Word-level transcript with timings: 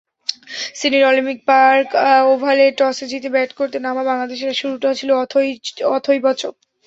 সিডনির 0.75 1.07
Olympic 1.09 1.39
Park 1.47 1.87
ওভালে 2.31 2.65
টসে 2.77 3.05
জিতে 3.11 3.29
ব্যাট 3.35 3.51
করতে 3.59 3.77
নামা 3.79 4.03
বাংলাদেশের 4.09 4.53
শুরুটা 4.61 4.89
ছিল 4.99 5.09
তথৈবচ। 5.25 6.41